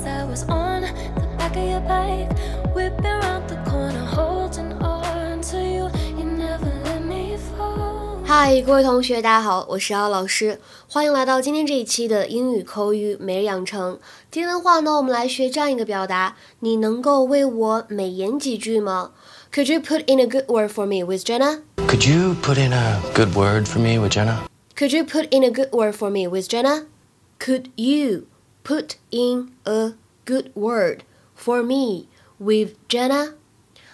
[0.00, 2.30] cause I was on the back of your bike,
[2.74, 5.90] whipping around the corner, holding on to you.
[6.16, 8.24] You never let me fall.
[8.24, 10.58] 嗨，各位同学，大家好，我是姚老师，
[10.88, 13.98] 欢迎来到今天这一期的英语口语每日养成。
[14.30, 19.10] 今天的话呢，我们来学这样一个表达，你能够为我美言几句吗？
[19.52, 21.60] Could you put in a good word for me with Jenna?
[21.86, 24.46] Could you put in a good word for me with Jenna?
[24.74, 26.86] Could you put in a good word for me with Jenna?
[27.38, 28.26] Could you
[28.63, 29.93] put in a
[30.25, 30.99] good word
[31.35, 32.07] for me
[32.37, 33.33] with Jenna?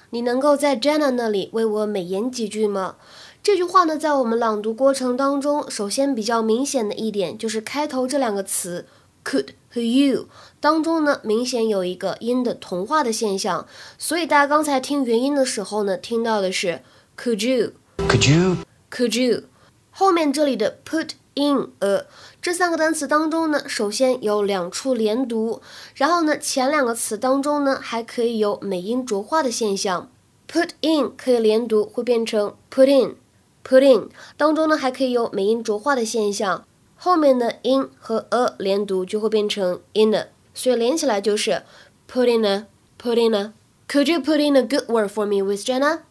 [0.09, 2.95] 你能够在 Jenna 那里为我美言几句吗？
[3.44, 8.85] 这句话呢，在我们朗读过程当中，首先比较明显的一点就是开头这两个词
[9.23, 10.27] could 和 you
[10.59, 16.81] 当中呢，明显有一个音的同化的现象，所以大家刚才听元音的时候呢，听到的是
[17.17, 18.58] could you Could you?
[18.91, 19.44] could you，
[19.91, 22.05] 后面这里的 put in a
[22.47, 25.61] 这三个单词当中呢，首先有两处连读，
[25.95, 30.09] 然后呢，前两个词当中呢，还可以有美音浊化的现象。
[30.47, 33.17] put in 可以连读，会变成 put in。
[33.66, 34.07] put in
[34.38, 36.63] 当中呢，还可以有美音浊化的现象，
[36.95, 41.63] 后面的 in 和 a 连读就会变成 in a，所以连起来就是
[42.09, 42.66] put in a
[42.97, 43.52] put in a。
[43.89, 46.03] Could you put in a good word for me with Jenna?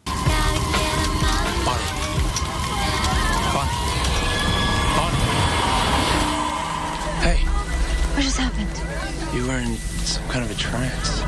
[10.70, 11.20] Trance.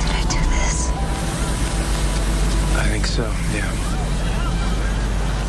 [0.00, 0.90] Did I do this?
[2.76, 3.70] I think so, yeah.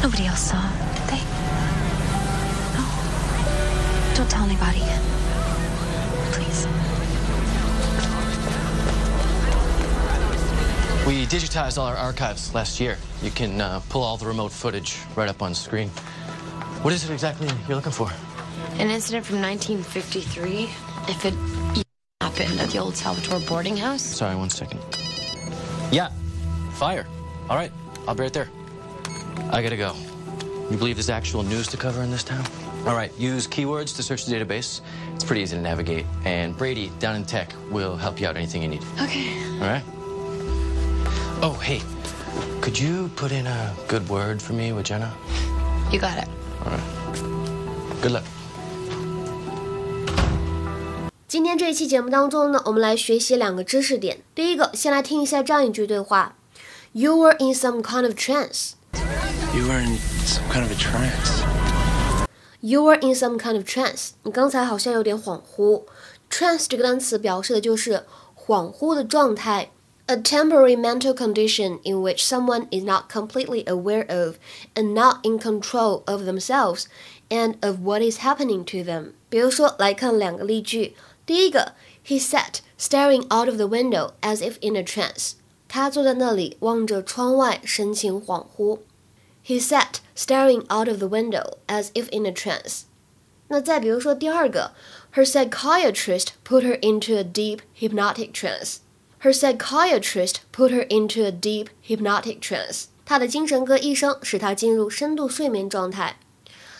[0.03, 0.61] Nobody else saw,
[0.95, 1.23] did they?
[2.75, 2.83] No.
[4.15, 4.83] Don't tell anybody.
[6.33, 6.67] Please.
[11.07, 12.97] We digitized all our archives last year.
[13.23, 15.87] You can uh, pull all the remote footage right up on screen.
[16.83, 18.11] What is it exactly you're looking for?
[18.79, 20.69] An incident from 1953.
[21.07, 21.33] If it
[22.21, 24.01] happened at the old Salvatore boarding house.
[24.01, 24.79] Sorry, one second.
[25.91, 26.09] Yeah,
[26.73, 27.05] fire.
[27.49, 27.71] All right,
[28.07, 28.49] I'll be right there.
[29.51, 29.93] I gotta go.
[30.69, 32.45] You believe there's actual news to cover in this town?
[32.87, 34.81] All right, use keywords to search the database.
[35.13, 36.05] It's pretty easy to navigate.
[36.23, 38.83] And Brady, down in tech, will help you out anything you need.
[39.01, 39.37] Okay.
[39.55, 39.83] All right?
[41.43, 41.81] Oh, hey,
[42.61, 45.13] could you put in a good word for me with Jenna?
[45.91, 46.29] You got it.
[46.65, 48.01] All right.
[48.01, 48.23] Good luck.
[51.30, 54.22] 今天这一期节目当中呢，我们来学习两个知识点。
[54.34, 56.36] 第一个，先来听一下这样一句对话：
[56.92, 58.72] You were in some kind of trance.
[59.54, 61.44] You were in some kind of a trance.
[62.60, 64.10] You were in some kind of trance.
[64.22, 65.84] 你刚才好像有点恍惚。
[66.30, 69.70] Trance 这个单词表示的就是恍惚的状态。
[70.08, 74.36] A temporary mental condition in which someone is not completely aware of
[74.74, 76.84] and not in control of themselves
[77.28, 79.14] and of what is happening to them.
[79.28, 80.94] 比如说，来看两个例句。
[81.24, 81.74] 第一个，
[82.06, 85.32] He sat staring out of the window as if in a trance.
[85.68, 88.78] 他坐在那里望着窗外，神情恍惚。
[89.44, 92.82] He sat staring out of the window as if in a trance.
[93.48, 94.72] 那再比如说第二个，
[95.14, 98.76] Her psychiatrist put her into a deep hypnotic trance.
[99.20, 102.84] Her psychiatrist put her into a deep hypnotic trance.
[103.04, 106.18] 她的精神科医生使她进入深度睡眠状态。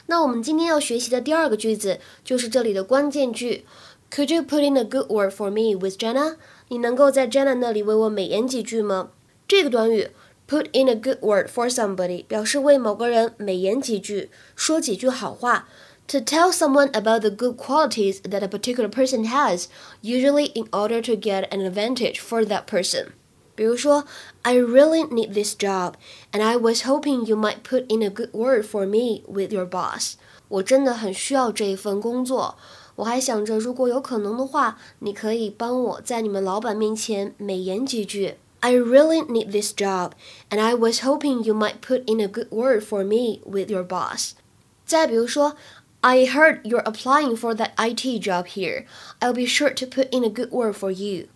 [0.07, 3.65] 那我们今天要学习的第二个句子就是这里的关键句。
[4.11, 6.37] Could you put in a good word for me with Jenna？
[6.69, 9.11] 你能够在 Jenna 那里为我美言几句吗？
[9.49, 10.11] 这个短语
[10.49, 15.69] put in a good word for somebody 表示为某个人美言几句，说几句好话。
[16.09, 19.67] To tell someone about the good qualities that a particular person has,
[20.03, 23.09] usually in order to get an advantage for that person.
[23.57, 24.05] 比如说，
[24.43, 25.95] I really need this job,
[26.31, 29.67] and I was hoping you might put in a good word for me with your
[29.67, 30.13] boss.
[30.47, 32.57] 我真的很需要这一份工作，
[32.97, 38.37] 我还想着，如果有可能的话，你可以帮我在你们老板面前美言几句。
[38.61, 40.13] I really need this job,
[40.51, 43.85] and I was hoping you might put in a good word for me with your
[43.85, 44.33] boss.
[44.87, 45.57] 再比如说，
[46.01, 48.87] I heard you're applying for that IT job here.
[49.21, 51.27] I'll be sure to put in a good word for you.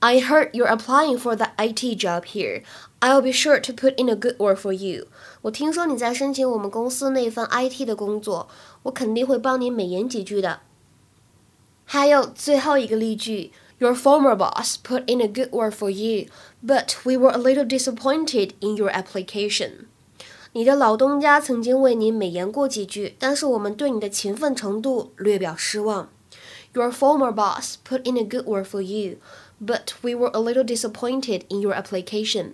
[0.00, 2.62] I heard you're applying for that IT job here.
[3.00, 5.06] I'll be sure to put in a good word for you.
[5.42, 8.48] 我听说你在申请我们公司那份 IT 的工作，
[8.84, 10.60] 我肯定会帮你美言几句的。
[11.84, 16.26] 还有最后一个例句，Your former boss put in a good word for you,
[16.64, 19.86] but we were a little disappointed in your application.
[20.52, 26.10] 你的老东家曾经为你美言过几句，但是我们对你的勤奋程度略表失望。
[26.74, 29.16] Your former boss put in a good word for you,
[29.60, 32.52] but we were a little disappointed in your application.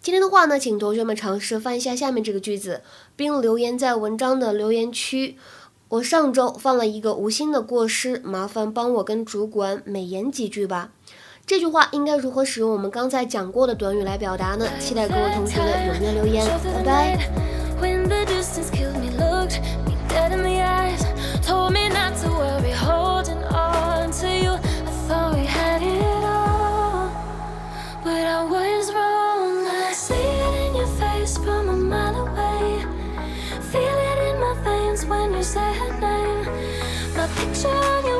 [0.00, 2.82] 今天的话呢，请同学们尝试翻一下下面这个句子，
[3.16, 5.36] 并留言在文章的留言区。
[5.91, 10.91] 我上周犯了一个无心的过失，麻烦帮我跟主管美言几句吧。
[11.45, 14.65] 这句话应该如何使用我们刚才讲过的短语来表达呢？
[14.79, 17.29] 期待各位同学的踊跃留言，拜拜。
[35.05, 36.45] when you say her name.
[37.15, 38.10] My picture